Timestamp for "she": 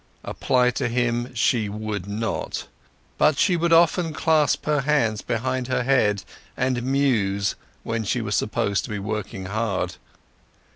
1.35-1.69, 3.37-3.55, 8.03-8.19